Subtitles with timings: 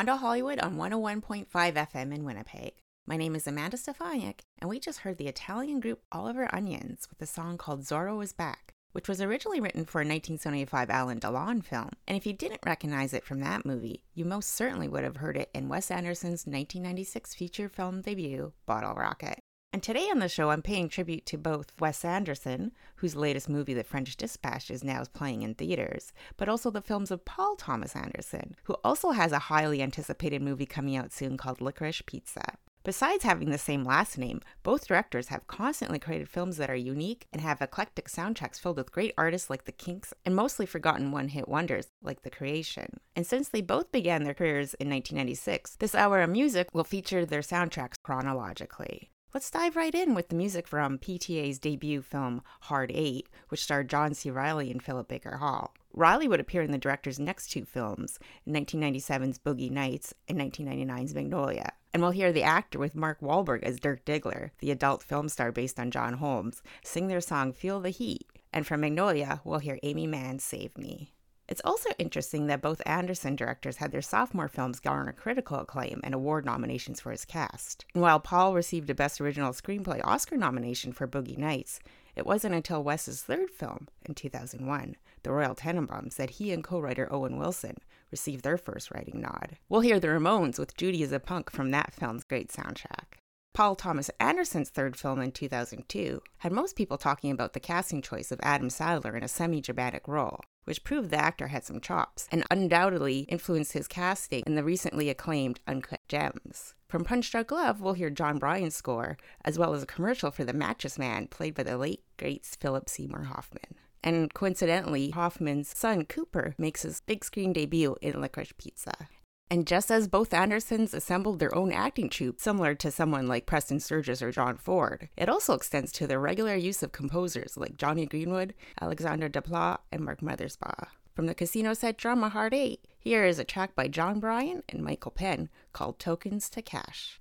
[0.00, 2.72] Mondo Hollywood on 101.5 FM in Winnipeg.
[3.06, 7.20] My name is Amanda Stefaniak, and we just heard the Italian group Oliver Onions with
[7.20, 11.62] a song called Zorro is Back, which was originally written for a 1975 Alain Delon
[11.62, 11.90] film.
[12.08, 15.36] And if you didn't recognize it from that movie, you most certainly would have heard
[15.36, 19.40] it in Wes Anderson's 1996 feature film debut, Bottle Rocket.
[19.72, 23.72] And today on the show, I'm paying tribute to both Wes Anderson, whose latest movie,
[23.72, 27.94] The French Dispatch, is now playing in theaters, but also the films of Paul Thomas
[27.94, 32.42] Anderson, who also has a highly anticipated movie coming out soon called Licorice Pizza.
[32.82, 37.28] Besides having the same last name, both directors have constantly created films that are unique
[37.32, 41.28] and have eclectic soundtracks filled with great artists like the Kinks and mostly forgotten one
[41.28, 42.98] hit wonders like The Creation.
[43.14, 47.24] And since they both began their careers in 1996, this hour of music will feature
[47.24, 49.10] their soundtracks chronologically.
[49.32, 53.88] Let's dive right in with the music from PTA's debut film Hard Eight, which starred
[53.88, 54.28] John C.
[54.28, 55.72] Reilly and Philip Baker Hall.
[55.92, 58.18] Reilly would appear in the director's next two films,
[58.48, 61.72] 1997's Boogie Nights and 1999's Magnolia.
[61.94, 65.52] And we'll hear the actor with Mark Wahlberg as Dirk Diggler, the adult film star
[65.52, 68.26] based on John Holmes, sing their song Feel the Heat.
[68.52, 71.12] And from Magnolia, we'll hear Aimee Mann Save Me.
[71.50, 76.14] It's also interesting that both Anderson directors had their sophomore films garner critical acclaim and
[76.14, 77.84] award nominations for his cast.
[77.92, 81.80] And while Paul received a Best Original Screenplay Oscar nomination for Boogie Nights,
[82.14, 84.94] it wasn't until Wes's third film, in 2001,
[85.24, 87.78] The Royal Tenenbaums, that he and co writer Owen Wilson
[88.12, 89.56] received their first writing nod.
[89.68, 93.18] We'll hear the Ramones with Judy Is a Punk from that film's great soundtrack.
[93.54, 98.30] Paul Thomas Anderson's third film in 2002 had most people talking about the casting choice
[98.30, 102.28] of Adam Sandler in a semi dramatic role which proved the actor had some chops
[102.30, 106.76] and undoubtedly influenced his casting in the recently acclaimed Uncut Gems.
[106.86, 110.44] From Punch Drunk Love, we'll hear Jon Brion's score, as well as a commercial for
[110.44, 113.74] the Mattress Man, played by the late, great Philip Seymour Hoffman.
[114.04, 119.08] And coincidentally, Hoffman's son Cooper makes his big screen debut in Licorice Pizza.
[119.52, 123.80] And just as both Andersons assembled their own acting troupe, similar to someone like Preston
[123.80, 128.06] Sturges or John Ford, it also extends to their regular use of composers like Jonny
[128.06, 130.86] Greenwood, Alexandre Desplat, and Mark Mothersbaugh.
[131.16, 134.84] From the casino set drama Hard Eight, here is a track by Jon Brion and
[134.84, 137.20] Michael Penn called Tokens to Cash.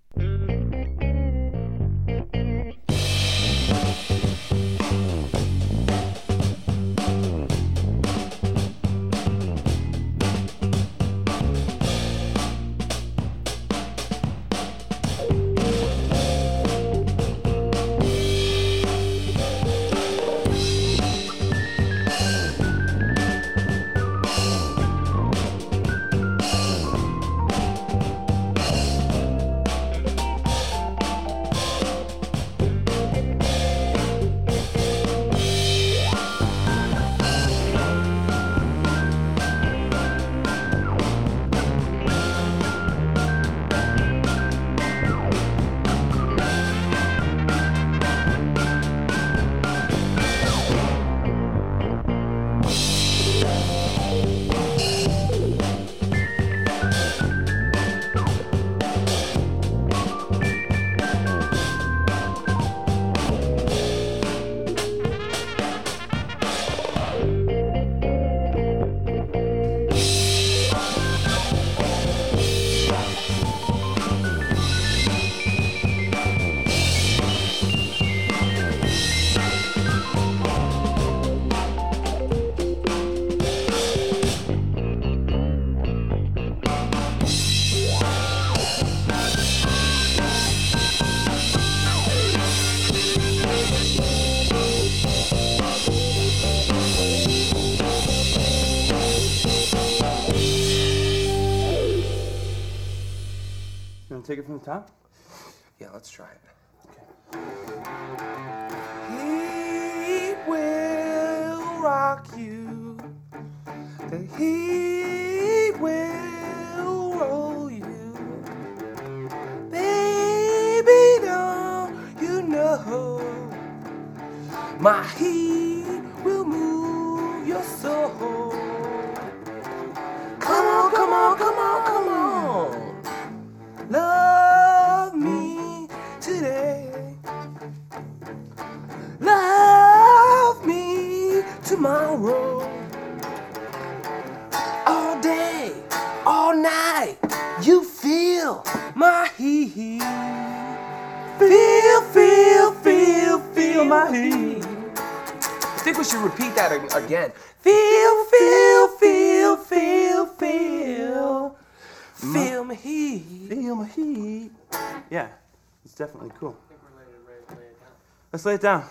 [168.31, 168.86] Let's lay it down.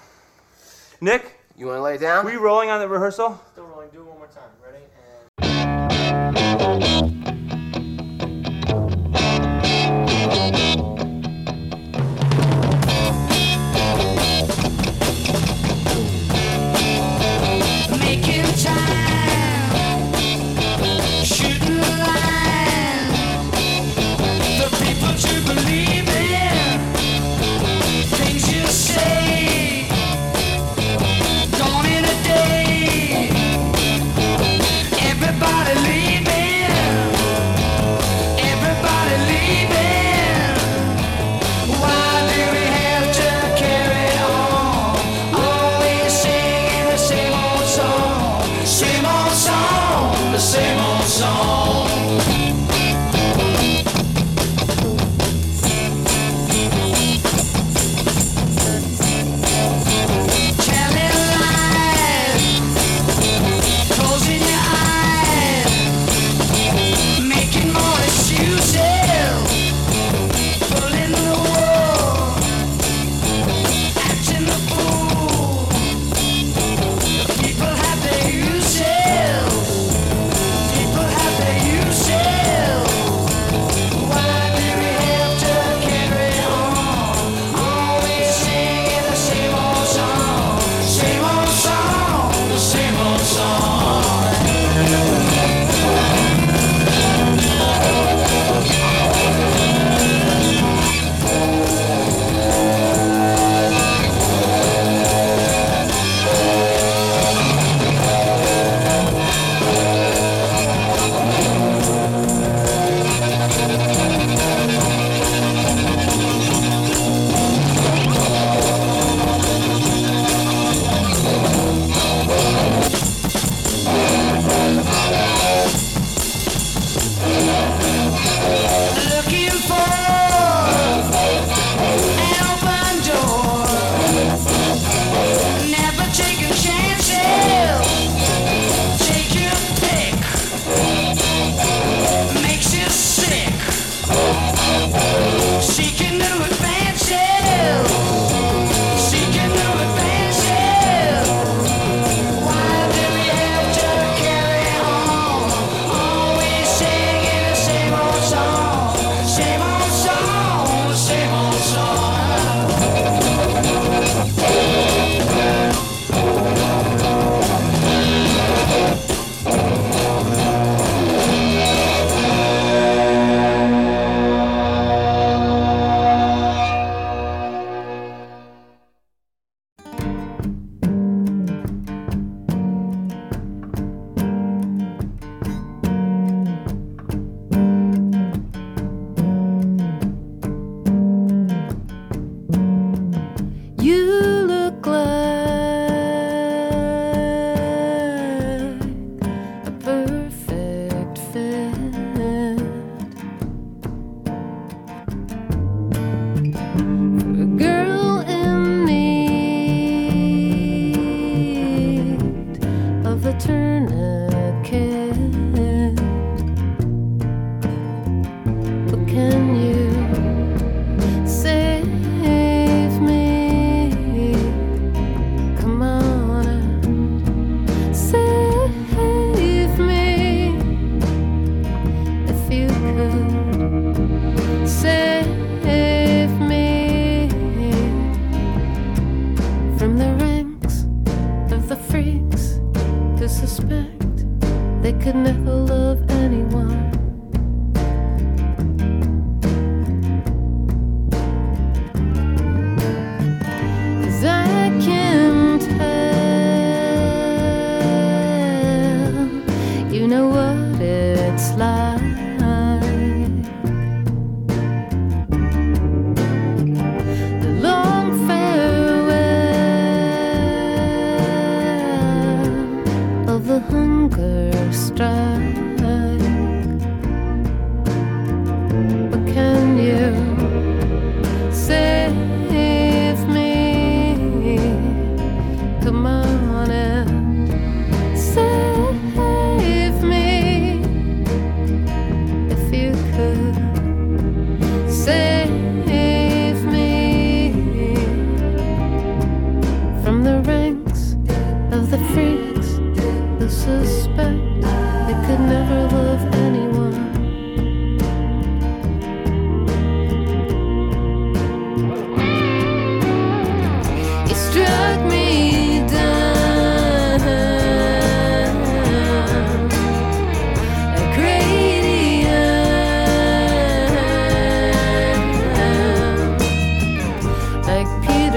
[1.00, 1.38] Nick?
[1.56, 2.24] You want to lay it down?
[2.26, 3.40] We rolling on the rehearsal?
[3.52, 3.90] Still rolling.
[3.90, 4.50] Do it one more time.
[4.62, 4.84] Ready?
[5.42, 7.17] And...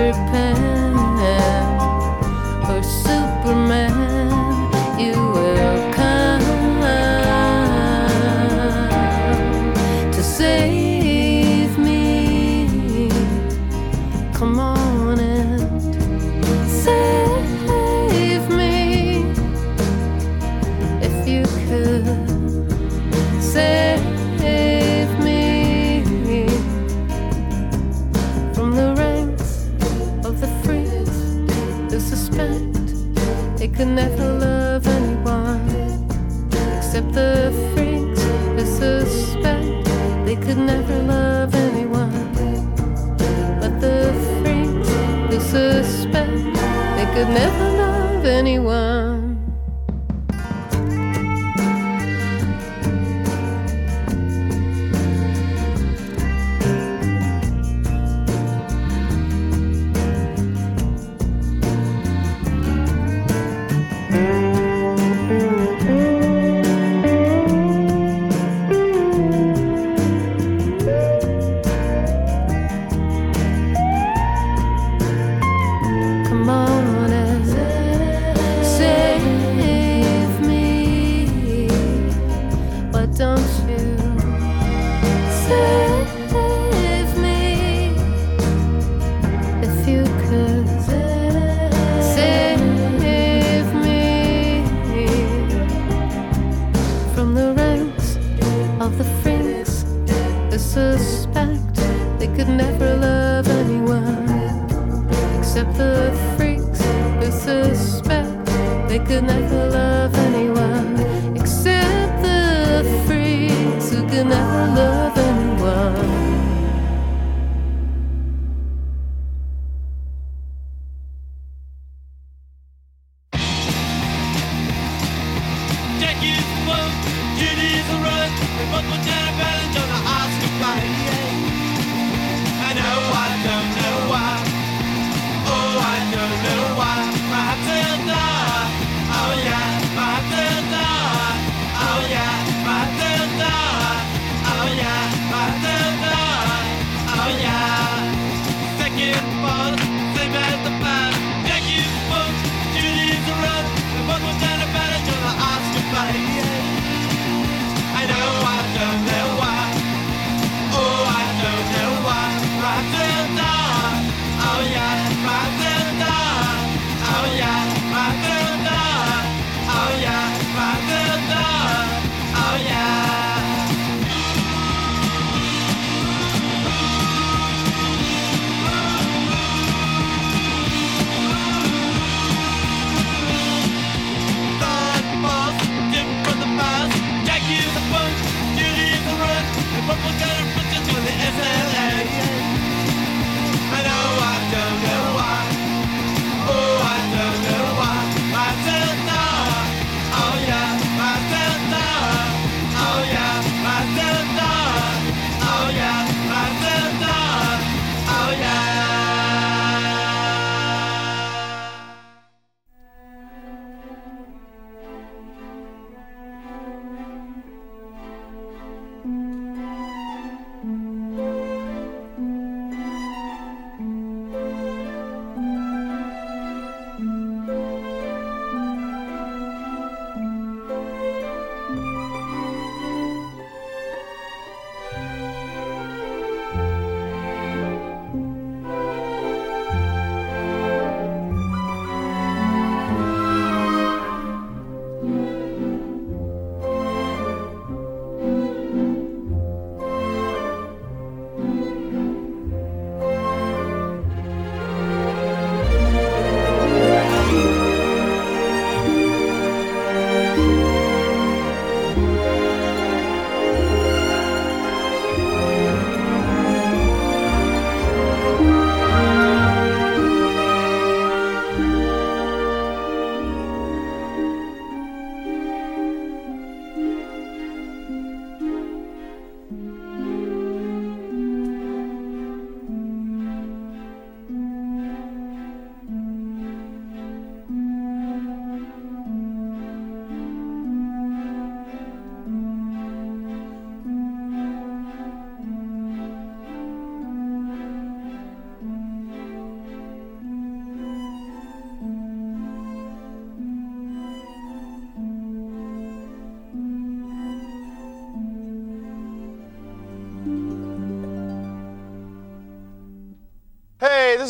[0.10, 0.90] like
[47.22, 47.71] could never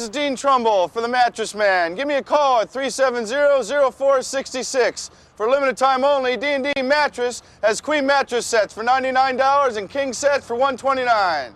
[0.01, 1.93] is Dean Trumbell for the Mattress Man.
[1.95, 5.11] Give me a call at 370-0466.
[5.35, 10.45] For limited time only, D&D Mattress has queen mattress sets for $99 and king sets
[10.45, 11.53] for 129.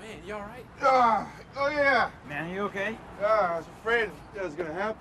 [0.00, 0.66] Man, you alright?
[0.82, 2.10] Ah, oh yeah.
[2.28, 2.98] Man, you okay?
[3.22, 5.00] Ah, I was afraid that was gonna happen.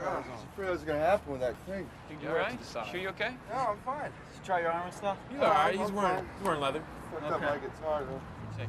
[0.00, 1.88] I was afraid that was gonna happen with that thing.
[2.22, 2.58] You alright?
[2.90, 3.32] Sure you okay?
[3.50, 4.04] No, I'm fine.
[4.04, 5.16] Did you try your arm and stuff?
[5.28, 5.74] He's Yeah, alright.
[5.74, 6.28] I'm He's wearing, fine.
[6.38, 6.82] he's wearing leather.
[7.12, 8.20] Fucked up my guitar though.
[8.56, 8.68] See.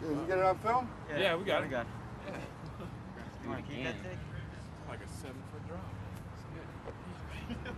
[0.00, 0.88] Did you get it on film?
[1.16, 1.70] Yeah, we got it.
[1.70, 1.86] got
[2.26, 2.34] Yeah.
[3.44, 4.18] You want to keep that thing?
[4.88, 5.84] Like a seven foot drop.
[6.34, 6.44] It's
[7.64, 7.74] good.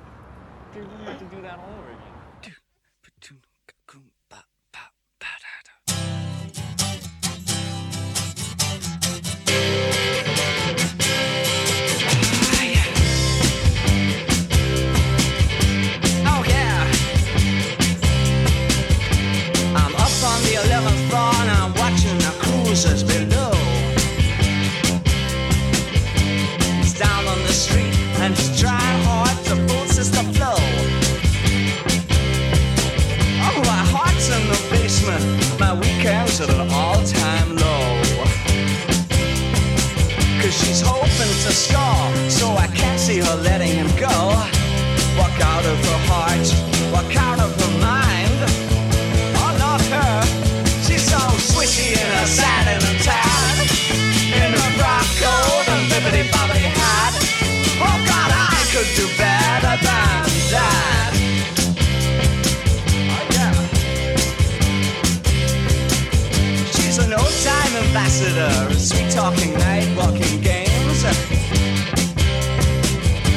[0.74, 2.11] Dude, we have to do that all over again.
[68.32, 71.04] Ambassador, sweet talking, night walking games.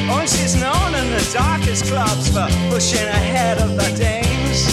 [0.08, 4.66] Oh, and she's known in the darkest clubs for pushing ahead of the dames.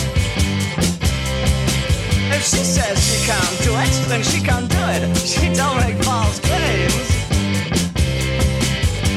[2.32, 5.18] If she says she can't do it, then she can't do it.
[5.18, 7.10] She don't make false claims.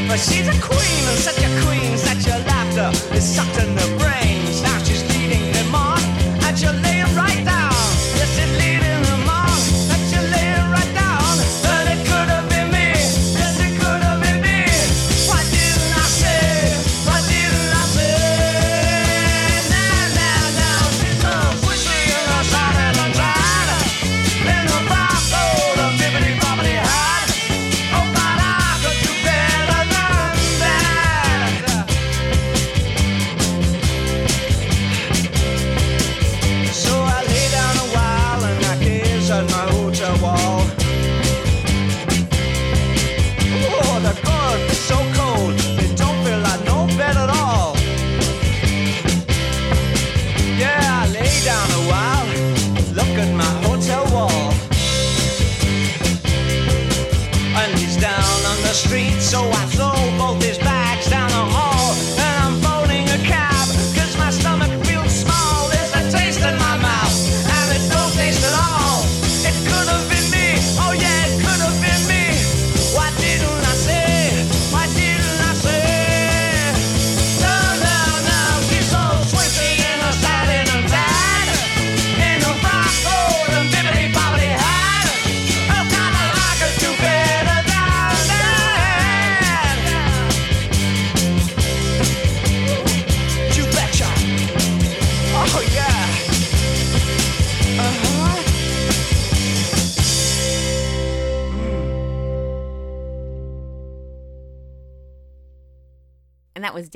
[0.09, 3.88] But she's a queen, and such a queen that your laughter is sucked in the
[3.99, 4.62] brains.
[4.62, 6.01] Now she's leading them on,
[6.45, 6.73] and you're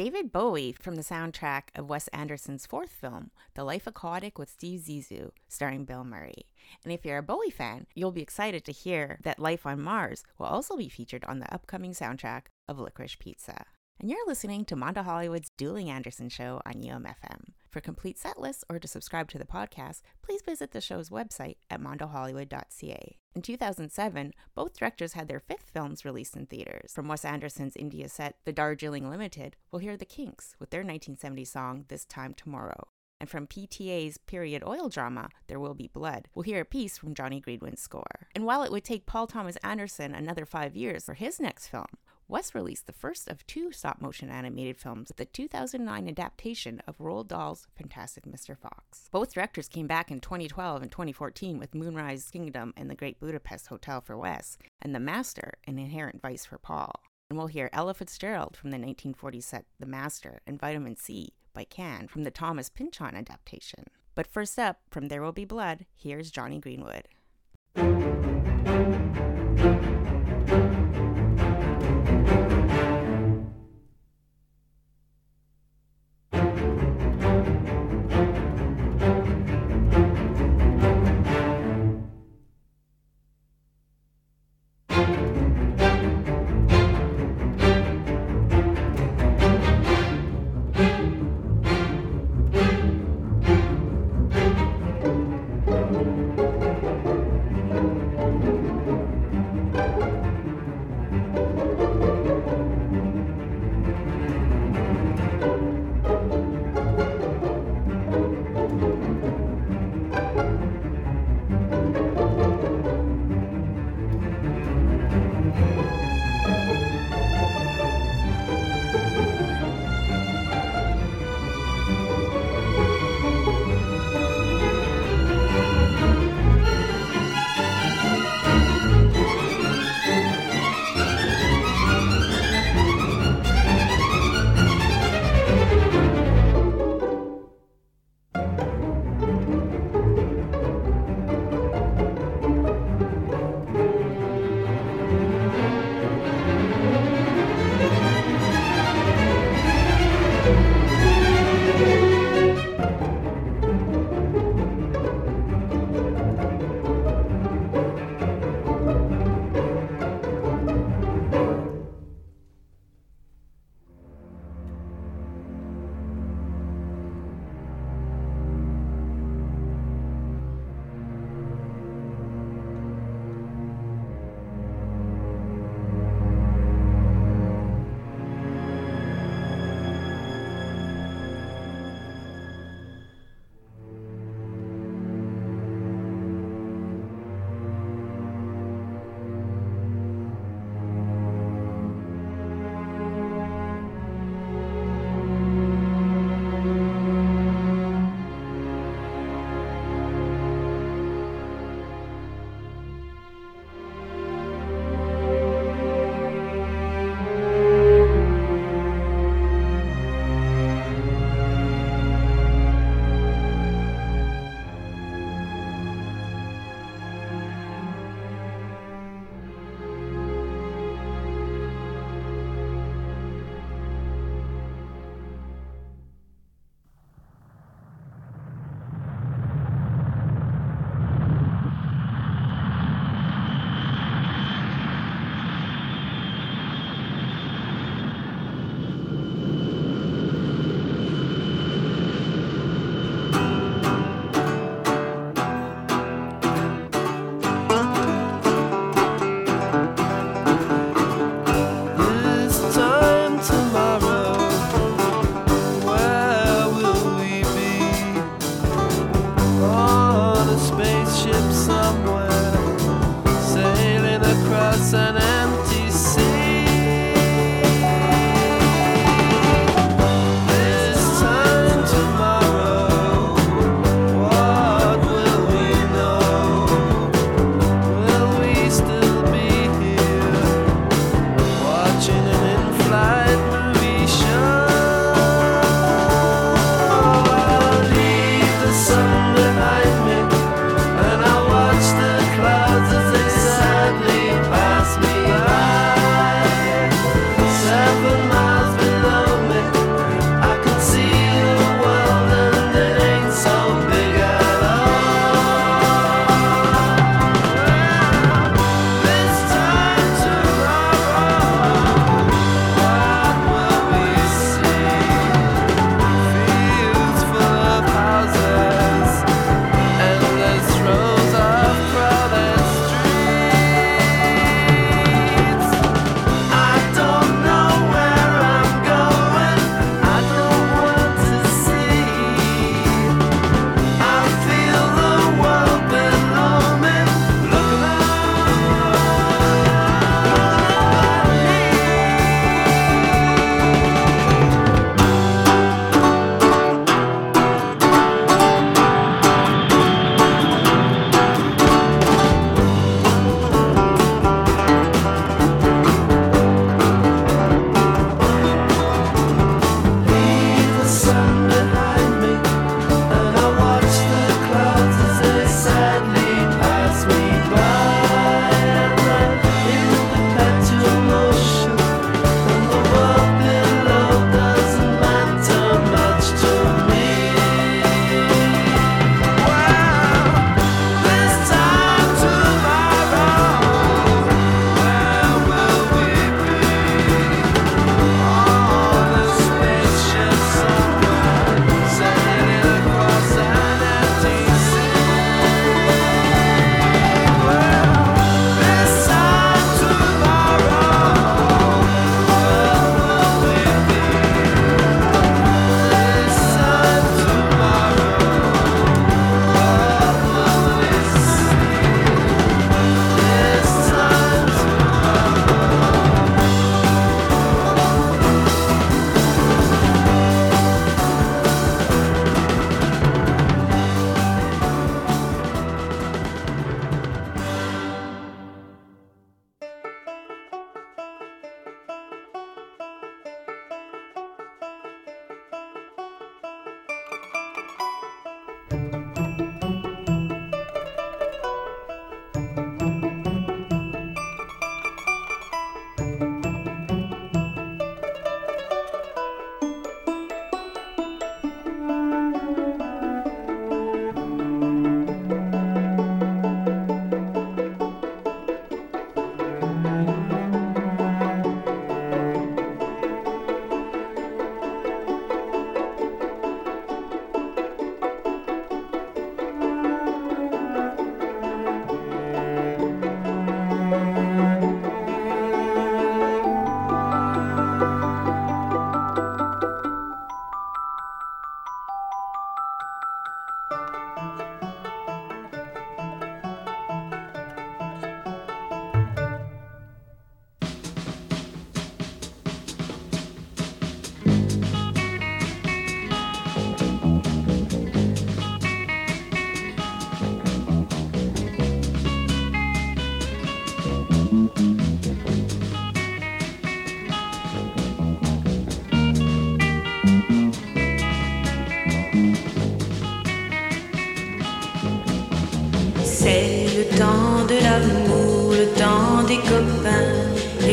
[0.03, 4.81] David Bowie from the soundtrack of Wes Anderson's fourth film, The Life Aquatic with Steve
[4.81, 6.47] Zissou, starring Bill Murray.
[6.83, 10.25] And if you're a Bowie fan, you'll be excited to hear that Life on Mars
[10.39, 13.67] will also be featured on the upcoming soundtrack of Licorice Pizza.
[14.01, 17.51] And you're listening to Mondo Hollywood's Dueling Anderson show on UMFM.
[17.71, 21.57] For complete set lists or to subscribe to the podcast, please visit the show's website
[21.71, 23.17] at mondohollywood.ca.
[23.37, 26.93] In 2007, both directors had their fifth films released in theaters.
[26.93, 31.45] From Wes Anderson's India set The Darjeeling Limited, we'll hear The Kinks with their 1970
[31.45, 32.89] song This Time Tomorrow.
[33.21, 37.15] And from PTA's period oil drama, There Will Be Blood, we'll hear a piece from
[37.15, 38.27] Jonny Greenwood's score.
[38.35, 41.87] And while it would take Paul Thomas Anderson another five years for his next film,
[42.31, 46.97] Wes released the first of two stop motion animated films with the 2009 adaptation of
[46.99, 48.57] Roald Dahl's Fantastic Mr.
[48.57, 49.09] Fox.
[49.11, 53.67] Both directors came back in 2012 and 2014 with Moonrise Kingdom and The Great Budapest
[53.67, 57.01] Hotel for Wes, and The Master and Inherent Vice for Paul.
[57.29, 61.65] And we'll hear Ella Fitzgerald from the 1940 set The Master and Vitamin C by
[61.65, 63.87] Can from the Thomas Pynchon adaptation.
[64.15, 67.09] But first up, from There Will Be Blood, here's Jonny Greenwood.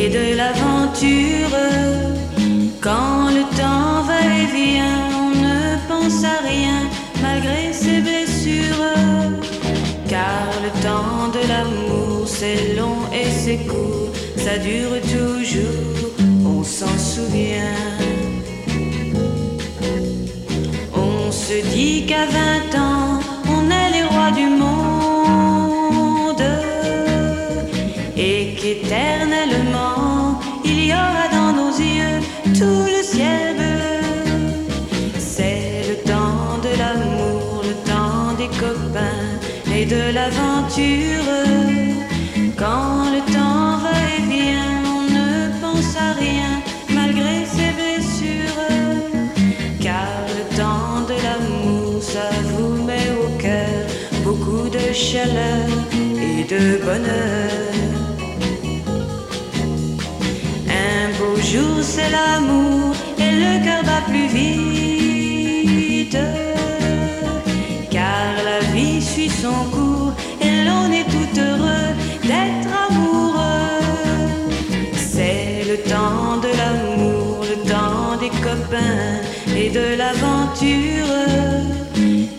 [0.09, 1.57] De l'aventure.
[2.81, 3.16] Quand
[39.79, 41.31] et de l'aventure.
[42.57, 45.29] Quand le temps va et vient, on ne
[45.61, 46.51] pense à rien
[46.97, 48.63] malgré ses blessures.
[49.85, 53.79] Car le temps de l'amour, ça vous met au cœur
[54.23, 55.67] beaucoup de chaleur
[56.29, 57.51] et de bonheur.
[60.91, 64.66] Un beau jour, c'est l'amour et le cœur bat plus vite.
[79.77, 81.13] De l'aventure.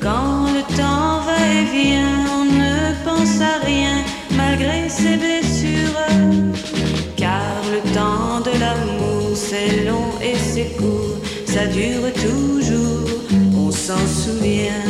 [0.01, 3.97] Quand le temps va et vient, on ne pense à rien
[4.37, 6.07] malgré ses blessures.
[7.17, 13.09] Car le temps de l'amour, c'est long et c'est court, ça dure toujours,
[13.57, 14.88] on s'en souvient.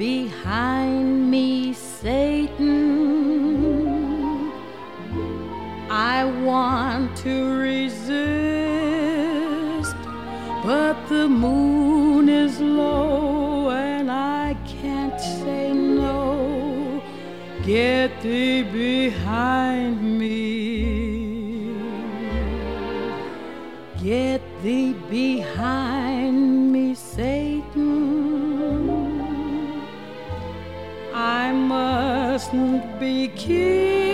[0.00, 2.70] Behind me, Satan.
[5.90, 7.34] I want to
[7.68, 8.08] resist,
[10.64, 17.02] but the moon is low and I can't say no.
[17.62, 21.74] Get thee behind me.
[24.02, 26.09] Get thee behind
[32.40, 34.09] mustn't be kissed,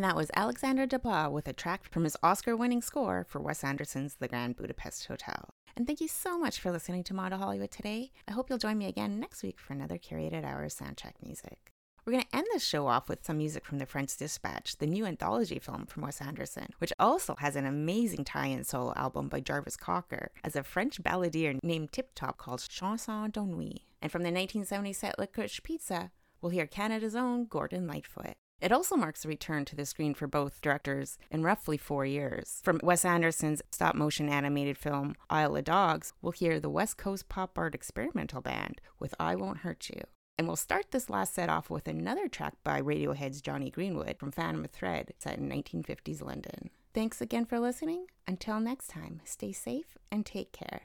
[0.00, 3.62] And that was Alexander Desplat with a track from his Oscar winning score for Wes
[3.62, 5.50] Anderson's The Grand Budapest Hotel.
[5.76, 8.10] And thank you so much for listening to Model Hollywood today.
[8.26, 11.74] I hope you'll join me again next week for another curated hour of soundtrack music.
[12.06, 14.86] We're going to end this show off with some music from The French Dispatch, the
[14.86, 19.28] new anthology film from Wes Anderson, which also has an amazing tie in solo album
[19.28, 23.84] by Jarvis Cocker as a French balladeer named Tip Top called Chanson d'Ennui.
[24.00, 28.36] And from the 1970 set Licorice Pizza, we'll hear Canada's own Gordon Lightfoot.
[28.60, 32.60] It also marks a return to the screen for both directors in roughly four years.
[32.62, 37.28] From Wes Anderson's stop motion animated film Isle of Dogs, we'll hear the West Coast
[37.28, 40.02] Pop Art Experimental Band with I Won't Hurt You.
[40.38, 44.30] And we'll start this last set off with another track by Radiohead's Jonny Greenwood from
[44.30, 46.70] Phantom Thread, set in 1950s London.
[46.94, 48.06] Thanks again for listening.
[48.26, 50.82] Until next time, stay safe and take care.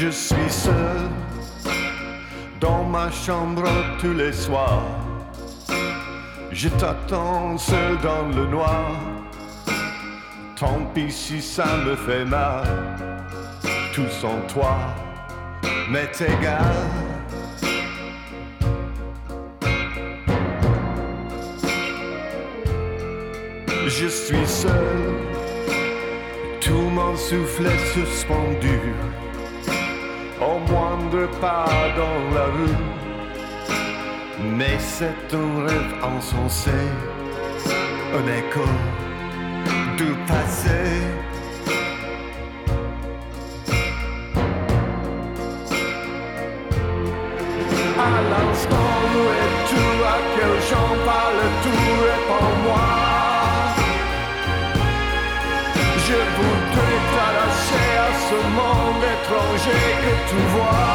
[0.00, 1.10] je suis seul
[2.58, 3.68] dans ma chambre
[4.00, 4.96] tous les soirs.
[6.50, 8.92] Je t'attends seul dans le noir.
[10.56, 12.64] Tant pis si ça me fait mal.
[13.92, 14.74] Tout sans toi
[15.90, 16.76] m'est égal.
[23.86, 25.00] Je suis seul,
[26.58, 28.78] tout mon souffle est suspendu
[31.40, 32.78] pas dans la rue,
[34.40, 36.70] mais c'est un rêve insensé,
[38.14, 38.66] un écho
[39.96, 40.82] du passé.
[47.98, 50.94] À l'instant où es-tu, à quel champ
[59.68, 60.88] que vois.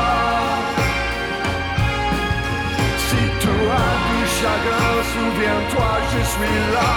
[2.97, 6.95] Si tu as du chagrin, souviens-toi, je suis là.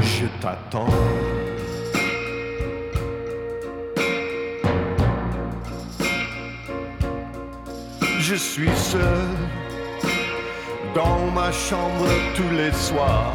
[0.00, 0.96] Je t'attends.
[8.20, 9.28] Je suis seul
[10.94, 13.34] dans ma chambre tous les soirs.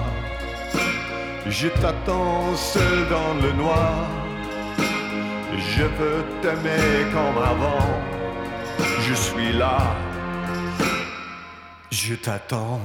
[1.47, 4.16] Je t'attends seul dans le noir.
[5.77, 7.85] Je veux t'aimer comme avant.
[9.05, 9.77] Je suis là.
[11.91, 12.81] Je t'attends.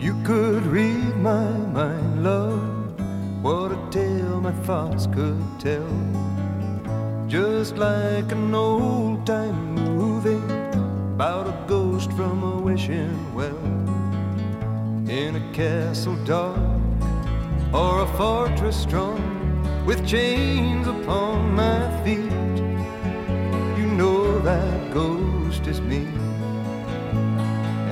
[0.00, 3.00] You could read my mind, love,
[3.42, 5.94] what a tale my thoughts could tell.
[7.28, 10.42] Just like an old time movie
[11.14, 13.58] about a ghost from a wishing well
[15.08, 16.58] in a castle dark
[17.74, 19.20] or a fortress strong
[19.84, 22.56] with chains upon my feet.
[23.78, 26.08] You know that ghost is me,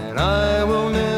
[0.06, 1.17] and I will never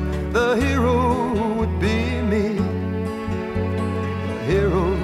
[0.31, 2.55] the hero would be me.
[4.45, 4.99] Heroes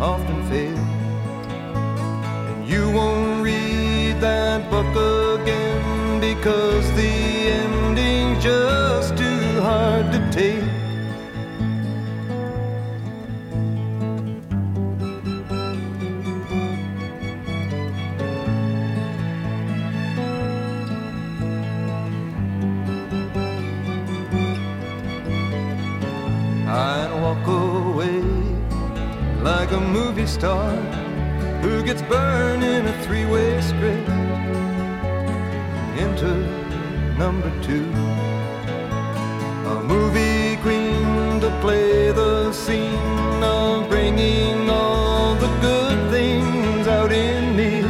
[0.00, 0.78] often fail,
[2.50, 4.92] and you won't read that book
[5.40, 7.12] again because the
[7.62, 10.63] ending's just too hard to take.
[30.44, 30.76] Star
[31.62, 34.10] who gets burned in a three-way script
[36.04, 36.32] into
[37.22, 37.88] number two.
[39.72, 47.56] A movie queen to play the scene of bringing all the good things out in
[47.56, 47.80] me.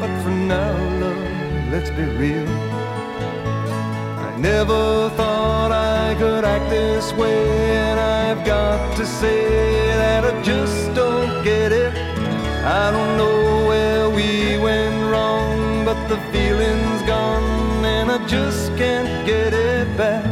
[0.00, 2.48] But for now, love, let's be real.
[4.26, 9.89] I never thought I could act this way, and I've got to say
[18.12, 20.24] I just can't get it back.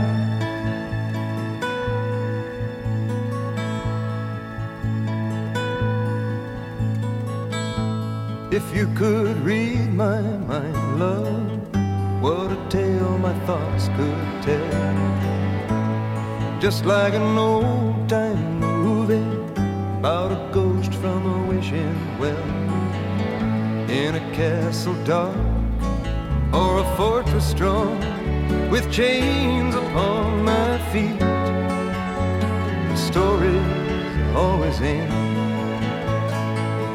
[8.52, 14.98] If you could read my mind, love, what a tale my thoughts could tell.
[16.58, 19.36] Just like an old time movie
[20.00, 22.48] about a ghost from a wishing well.
[23.88, 25.36] In a castle dark
[26.52, 27.96] or a fortress strong
[28.70, 31.20] with chains upon my feet.
[32.90, 35.12] The stories always end.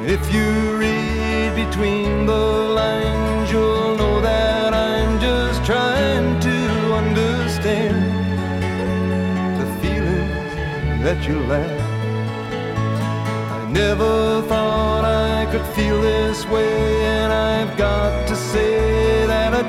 [0.06, 2.46] If you read between the
[2.82, 6.58] lines, you'll know that I'm just trying to
[7.02, 7.96] understand
[9.62, 10.54] the feelings
[11.06, 11.80] that you lack.
[13.58, 19.03] I never thought I could feel this way, and I've got to say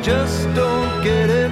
[0.05, 1.51] just don't get it.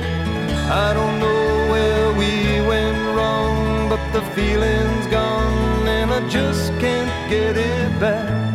[0.68, 7.30] I don't know where we went wrong, but the feeling's gone, and I just can't
[7.30, 8.51] get it back.